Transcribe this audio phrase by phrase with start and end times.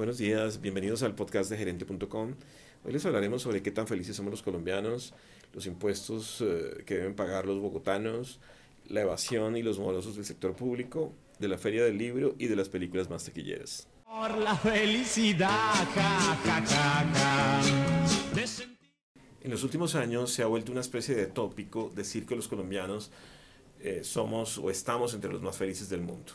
[0.00, 2.34] Buenos días, bienvenidos al podcast de gerente.com.
[2.84, 5.12] Hoy les hablaremos sobre qué tan felices somos los colombianos,
[5.52, 8.40] los impuestos eh, que deben pagar los bogotanos,
[8.88, 12.56] la evasión y los morosos del sector público, de la feria del libro y de
[12.56, 13.88] las películas más taquilleras.
[14.06, 15.86] Por la felicidad,
[19.42, 23.10] En los últimos años se ha vuelto una especie de tópico decir que los colombianos
[23.80, 26.32] eh, somos o estamos entre los más felices del mundo.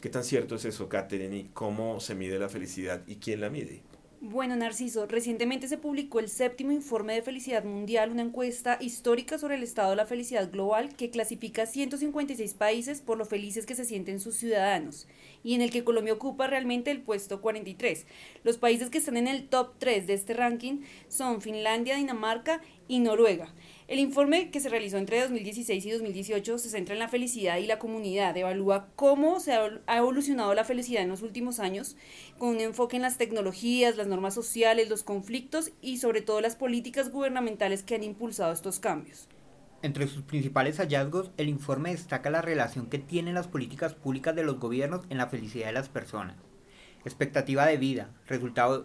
[0.00, 1.36] ¿Qué tan cierto es eso, Katherine?
[1.36, 3.82] ¿Y cómo se mide la felicidad y quién la mide?
[4.20, 9.56] Bueno, Narciso, recientemente se publicó el séptimo informe de felicidad mundial, una encuesta histórica sobre
[9.56, 13.84] el estado de la felicidad global que clasifica 156 países por lo felices que se
[13.84, 15.06] sienten sus ciudadanos
[15.44, 18.06] y en el que Colombia ocupa realmente el puesto 43.
[18.42, 22.98] Los países que están en el top 3 de este ranking son Finlandia, Dinamarca y
[22.98, 23.52] Noruega.
[23.88, 27.66] El informe que se realizó entre 2016 y 2018 se centra en la felicidad y
[27.66, 31.96] la comunidad, evalúa cómo se ha evolucionado la felicidad en los últimos años,
[32.36, 36.54] con un enfoque en las tecnologías, las normas sociales, los conflictos y sobre todo las
[36.54, 39.26] políticas gubernamentales que han impulsado estos cambios.
[39.80, 44.44] Entre sus principales hallazgos, el informe destaca la relación que tienen las políticas públicas de
[44.44, 46.36] los gobiernos en la felicidad de las personas.
[47.06, 48.84] Expectativa de vida, resultados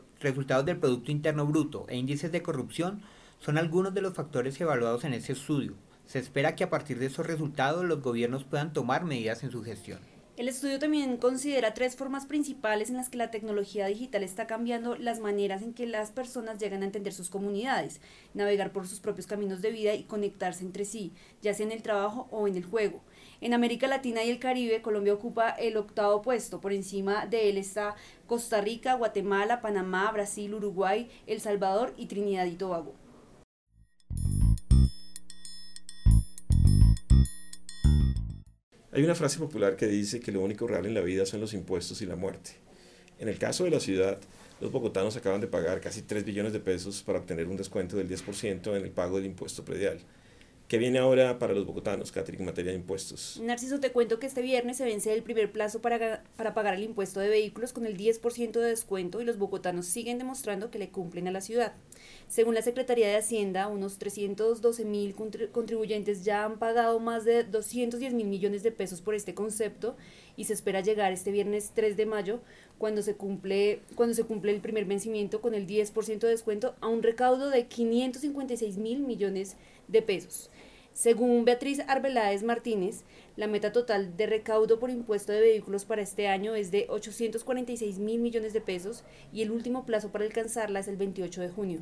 [0.65, 3.01] del Producto Interno Bruto e índices de corrupción
[3.43, 5.73] son algunos de los factores evaluados en este estudio.
[6.05, 9.61] Se espera que a partir de esos resultados los gobiernos puedan tomar medidas en su
[9.61, 9.99] gestión.
[10.37, 14.95] El estudio también considera tres formas principales en las que la tecnología digital está cambiando
[14.95, 17.99] las maneras en que las personas llegan a entender sus comunidades,
[18.33, 21.83] navegar por sus propios caminos de vida y conectarse entre sí, ya sea en el
[21.83, 23.01] trabajo o en el juego.
[23.41, 26.61] En América Latina y el Caribe, Colombia ocupa el octavo puesto.
[26.61, 32.45] Por encima de él está Costa Rica, Guatemala, Panamá, Brasil, Uruguay, El Salvador y Trinidad
[32.45, 33.02] y Tobago.
[38.95, 41.55] Hay una frase popular que dice que lo único real en la vida son los
[41.55, 42.51] impuestos y la muerte.
[43.17, 44.19] En el caso de la ciudad,
[44.61, 48.07] los bogotanos acaban de pagar casi 3 billones de pesos para obtener un descuento del
[48.07, 49.97] 10% en el pago del impuesto predial.
[50.67, 53.39] ¿Qué viene ahora para los bogotanos, Catherine, en materia de impuestos?
[53.43, 56.83] Narciso, te cuento que este viernes se vence el primer plazo para, para pagar el
[56.83, 60.89] impuesto de vehículos con el 10% de descuento y los bogotanos siguen demostrando que le
[60.89, 61.73] cumplen a la ciudad.
[62.27, 68.13] Según la Secretaría de Hacienda, unos 312 mil contribuyentes ya han pagado más de 210
[68.13, 69.95] mil millones de pesos por este concepto
[70.37, 72.39] y se espera llegar este viernes 3 de mayo,
[72.79, 76.87] cuando se cumple, cuando se cumple el primer vencimiento con el 10% de descuento, a
[76.87, 79.55] un recaudo de 556 mil millones
[79.87, 80.49] de pesos.
[80.93, 83.03] Según Beatriz Arbeláez Martínez,
[83.35, 87.97] la meta total de recaudo por impuesto de vehículos para este año es de 846
[87.97, 91.79] mil millones de pesos y el último plazo para alcanzarla es el 28 de junio.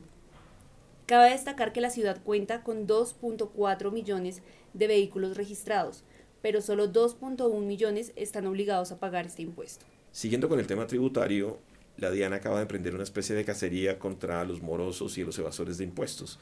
[1.07, 4.41] Cabe destacar que la ciudad cuenta con 2.4 millones
[4.73, 6.05] de vehículos registrados,
[6.41, 9.85] pero solo 2.1 millones están obligados a pagar este impuesto.
[10.13, 11.59] Siguiendo con el tema tributario,
[11.97, 15.77] la DIAN acaba de emprender una especie de cacería contra los morosos y los evasores
[15.77, 16.39] de impuestos.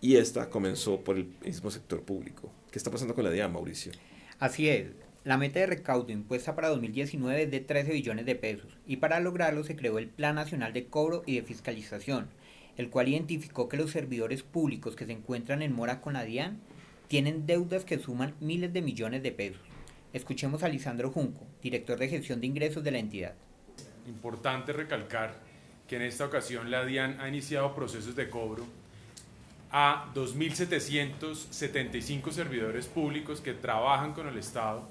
[0.00, 2.52] Y esta comenzó por el mismo sector público.
[2.70, 3.90] ¿Qué está pasando con la DIAN, Mauricio?
[4.38, 4.90] Así es.
[5.24, 9.18] La meta de recaudo impuesta para 2019 es de 13 billones de pesos y para
[9.18, 12.28] lograrlo se creó el Plan Nacional de Cobro y de Fiscalización,
[12.76, 16.60] el cual identificó que los servidores públicos que se encuentran en mora con la DIAN
[17.08, 19.60] tienen deudas que suman miles de millones de pesos.
[20.12, 23.34] Escuchemos a Lisandro Junco, director de gestión de ingresos de la entidad.
[24.06, 25.40] Importante recalcar
[25.88, 28.64] que en esta ocasión la DIAN ha iniciado procesos de cobro
[29.70, 34.88] a 2.775 servidores públicos que trabajan con el Estado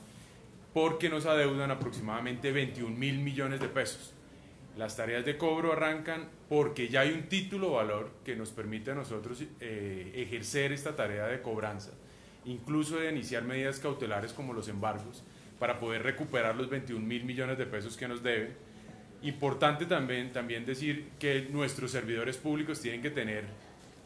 [0.74, 4.14] porque nos adeudan aproximadamente 21 mil millones de pesos.
[4.78, 8.96] Las tareas de cobro arrancan porque ya hay un título valor que nos permite a
[8.96, 11.94] nosotros eh, ejercer esta tarea de cobranza,
[12.46, 15.24] incluso de iniciar medidas cautelares como los embargos,
[15.58, 18.54] para poder recuperar los 21 mil millones de pesos que nos deben.
[19.24, 23.46] Importante también, también decir que nuestros servidores públicos tienen que tener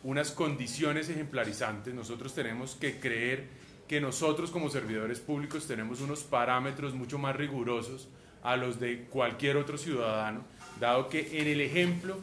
[0.03, 1.93] unas condiciones ejemplarizantes.
[1.93, 3.47] Nosotros tenemos que creer
[3.87, 8.07] que nosotros como servidores públicos tenemos unos parámetros mucho más rigurosos
[8.43, 10.43] a los de cualquier otro ciudadano
[10.81, 12.17] dado que en el ejemplo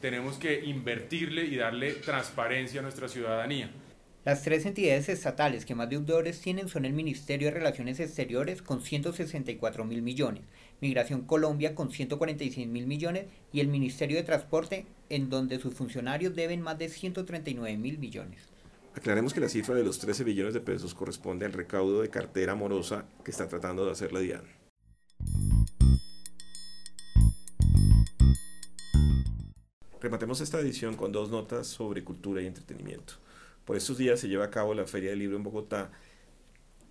[0.00, 3.70] tenemos que invertirle y darle transparencia a nuestra ciudadanía.
[4.22, 8.82] Las tres entidades estatales que más deudores tienen son el Ministerio de Relaciones Exteriores con
[8.82, 10.42] 164 mil millones,
[10.82, 16.36] Migración Colombia con 146 mil millones y el Ministerio de Transporte en donde sus funcionarios
[16.36, 18.42] deben más de 139 mil millones.
[18.94, 22.52] Aclaremos que la cifra de los 13 billones de pesos corresponde al recaudo de cartera
[22.52, 24.20] amorosa que está tratando de hacer la.
[29.98, 33.14] Rematemos esta edición con dos notas sobre cultura y entretenimiento.
[33.70, 35.92] Por estos días se lleva a cabo la Feria del Libro en Bogotá.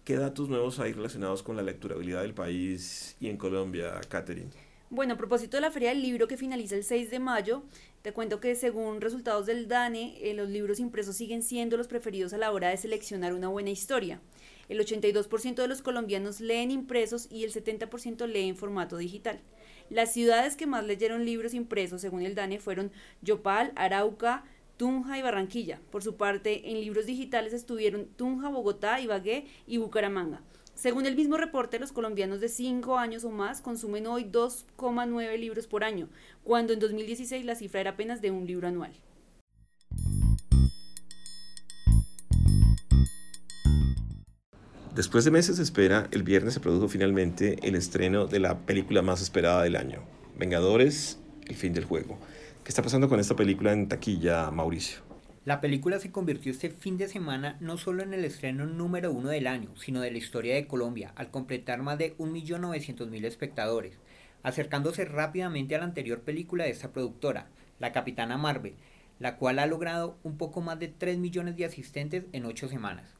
[0.05, 4.49] ¿Qué datos nuevos hay relacionados con la lecturabilidad del país y en Colombia, Catherine?
[4.89, 7.63] Bueno, a propósito de la Feria del Libro que finaliza el 6 de mayo,
[8.01, 12.31] te cuento que según resultados del DANE, eh, los libros impresos siguen siendo los preferidos
[12.31, 14.21] a la hora de seleccionar una buena historia.
[14.69, 19.41] El 82% de los colombianos leen impresos y el 70% lee en formato digital.
[19.89, 24.45] Las ciudades que más leyeron libros impresos, según el DANE, fueron Yopal, Arauca,
[24.79, 25.81] Tunja y Barranquilla.
[25.91, 30.41] Por su parte, en libros digitales estuvieron Tunja, Bogotá, Ibagué y Bucaramanga.
[30.73, 35.67] Según el mismo reporte, los colombianos de 5 años o más consumen hoy 2,9 libros
[35.67, 36.07] por año,
[36.45, 38.93] cuando en 2016 la cifra era apenas de un libro anual.
[44.95, 49.01] Después de meses de espera, el viernes se produjo finalmente el estreno de la película
[49.01, 50.03] más esperada del año,
[50.37, 52.17] Vengadores, el fin del juego.
[52.69, 54.99] ¿Qué está pasando con esta película en taquilla, Mauricio?
[55.43, 59.29] La película se convirtió este fin de semana no solo en el estreno número uno
[59.29, 63.97] del año, sino de la historia de Colombia, al completar más de 1.900.000 espectadores,
[64.43, 67.49] acercándose rápidamente a la anterior película de esta productora,
[67.79, 68.75] La Capitana Marvel,
[69.17, 73.15] la cual ha logrado un poco más de 3 millones de asistentes en 8 semanas.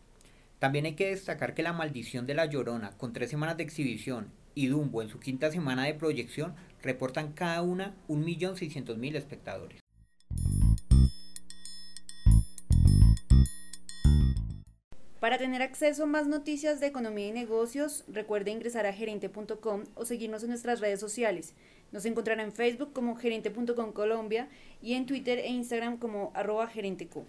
[0.59, 4.27] También hay que destacar que La Maldición de la Llorona, con 3 semanas de exhibición,
[4.59, 6.53] y Dumbo en su quinta semana de proyección,
[6.83, 9.79] reportan cada una 1.600.000 espectadores.
[15.21, 20.03] Para tener acceso a más noticias de economía y negocios, recuerde ingresar a gerente.com o
[20.03, 21.53] seguirnos en nuestras redes sociales.
[21.93, 24.49] Nos encontrará en Facebook como gerente.com Colombia
[24.81, 27.25] y en Twitter e Instagram como arroba gerenteco.